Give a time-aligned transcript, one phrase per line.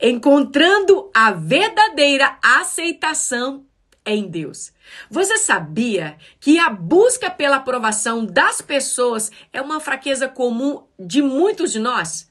[0.00, 3.64] encontrando a verdadeira aceitação
[4.06, 4.72] em Deus.
[5.10, 11.72] Você sabia que a busca pela aprovação das pessoas é uma fraqueza comum de muitos
[11.72, 12.30] de nós?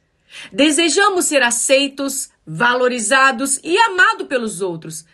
[0.52, 5.06] Desejamos ser aceitos, valorizados e amados pelos outros,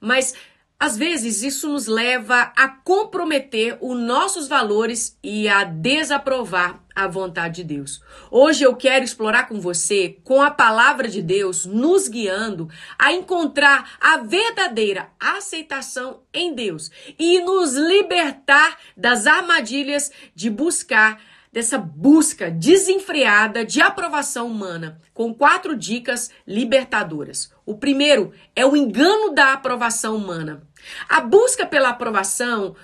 [0.00, 0.34] mas
[0.80, 7.62] às vezes isso nos leva a comprometer os nossos valores e a desaprovar a vontade
[7.62, 8.00] de Deus.
[8.30, 13.96] Hoje eu quero explorar com você, com a palavra de Deus nos guiando a encontrar
[14.00, 21.20] a verdadeira aceitação em Deus e nos libertar das armadilhas de buscar
[21.52, 27.52] dessa busca desenfreada de aprovação humana, com quatro dicas libertadoras.
[27.64, 30.62] O primeiro é o engano da aprovação humana.
[31.08, 32.76] A busca pela aprovação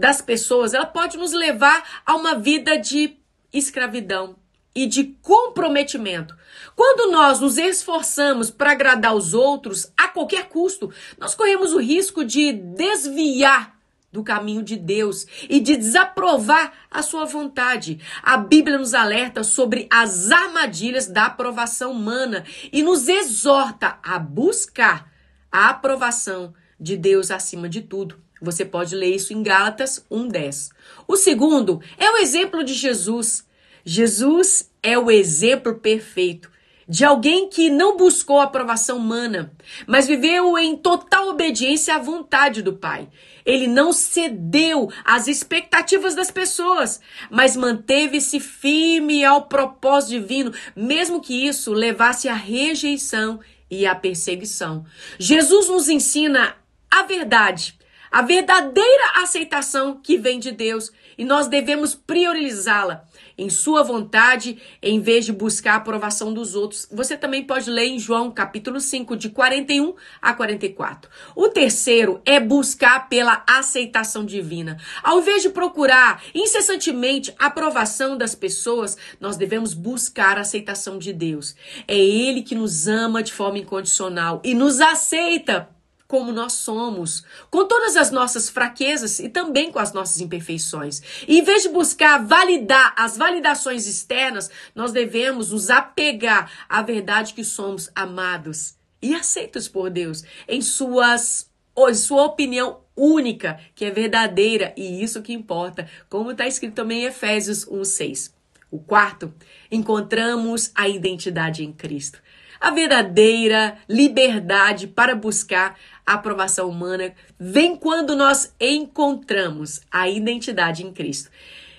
[0.00, 3.16] das pessoas, ela pode nos levar a uma vida de
[3.52, 4.36] escravidão
[4.74, 6.36] e de comprometimento.
[6.74, 12.24] Quando nós nos esforçamos para agradar os outros a qualquer custo, nós corremos o risco
[12.24, 13.75] de desviar
[14.12, 18.00] do caminho de Deus e de desaprovar a sua vontade.
[18.22, 25.10] A Bíblia nos alerta sobre as armadilhas da aprovação humana e nos exorta a buscar
[25.50, 28.18] a aprovação de Deus acima de tudo.
[28.40, 30.70] Você pode ler isso em Gálatas 1:10.
[31.08, 33.46] O segundo é o exemplo de Jesus.
[33.84, 36.50] Jesus é o exemplo perfeito
[36.88, 39.52] de alguém que não buscou a aprovação humana,
[39.86, 43.08] mas viveu em total obediência à vontade do Pai.
[43.44, 51.46] Ele não cedeu às expectativas das pessoas, mas manteve-se firme ao propósito divino, mesmo que
[51.46, 53.40] isso levasse à rejeição
[53.70, 54.84] e à perseguição.
[55.18, 56.56] Jesus nos ensina
[56.90, 57.76] a verdade,
[58.10, 63.04] a verdadeira aceitação que vem de Deus, e nós devemos priorizá-la
[63.38, 66.88] em sua vontade, em vez de buscar a aprovação dos outros.
[66.90, 71.10] Você também pode ler em João capítulo 5, de 41 a 44.
[71.34, 74.78] O terceiro é buscar pela aceitação divina.
[75.02, 81.12] Ao invés de procurar incessantemente a aprovação das pessoas, nós devemos buscar a aceitação de
[81.12, 81.54] Deus.
[81.86, 85.75] É Ele que nos ama de forma incondicional e nos aceita
[86.06, 91.02] como nós somos, com todas as nossas fraquezas e também com as nossas imperfeições.
[91.26, 97.34] E em vez de buscar validar as validações externas, nós devemos nos apegar à verdade
[97.34, 103.90] que somos amados e aceitos por Deus em suas em sua opinião única, que é
[103.90, 108.32] verdadeira e isso que importa, como está escrito também em Efésios 1:6.
[108.70, 109.32] O quarto,
[109.70, 112.20] encontramos a identidade em Cristo.
[112.60, 120.92] A verdadeira liberdade para buscar a aprovação humana vem quando nós encontramos a identidade em
[120.92, 121.30] Cristo.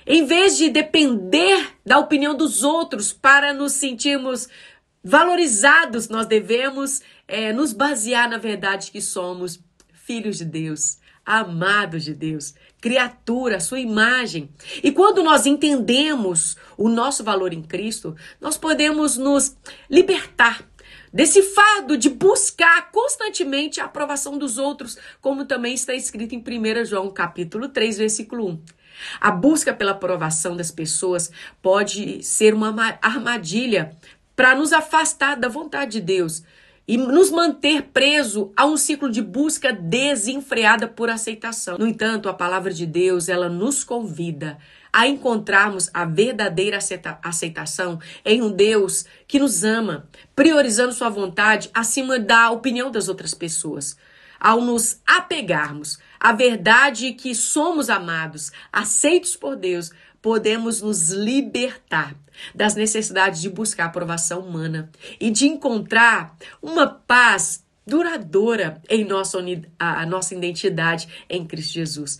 [0.05, 4.47] Em vez de depender da opinião dos outros para nos sentirmos
[5.03, 9.59] valorizados, nós devemos é, nos basear na verdade que somos
[9.93, 14.49] filhos de Deus, amados de Deus, criatura, sua imagem.
[14.81, 19.57] E quando nós entendemos o nosso valor em Cristo, nós podemos nos
[19.89, 20.65] libertar
[21.11, 26.85] desse fardo de buscar constantemente a aprovação dos outros, como também está escrito em 1
[26.85, 28.61] João capítulo 3, versículo 1.
[29.19, 31.29] A busca pela aprovação das pessoas
[31.61, 33.95] pode ser uma armadilha
[34.35, 36.43] para nos afastar da vontade de Deus
[36.87, 41.77] e nos manter preso a um ciclo de busca desenfreada por aceitação.
[41.77, 44.57] No entanto, a palavra de Deus, ela nos convida
[44.93, 46.79] a encontrarmos a verdadeira
[47.21, 53.33] aceitação em um Deus que nos ama, priorizando sua vontade acima da opinião das outras
[53.33, 53.97] pessoas.
[54.39, 59.91] Ao nos apegarmos à verdade que somos amados, aceitos por Deus,
[60.27, 62.13] podemos nos libertar
[62.53, 69.39] das necessidades de buscar aprovação humana e de encontrar uma paz duradoura em nossa,
[69.79, 72.19] a nossa identidade em Cristo Jesus.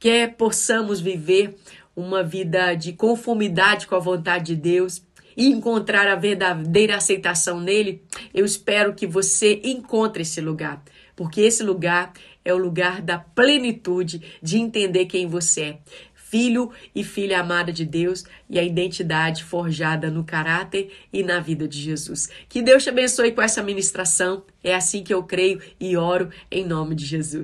[0.00, 1.54] Que possamos viver
[1.94, 5.02] uma vida de conformidade com a vontade de Deus
[5.36, 8.02] e encontrar a verdadeira aceitação nele,
[8.32, 10.82] eu espero que você encontre esse lugar,
[11.14, 12.14] porque esse lugar
[12.44, 15.78] é o lugar da plenitude de entender quem você é
[16.32, 21.68] filho e filha amada de Deus e a identidade forjada no caráter e na vida
[21.68, 22.30] de Jesus.
[22.48, 24.42] Que Deus te abençoe com essa ministração.
[24.64, 27.40] É assim que eu creio e oro em nome de Jesus.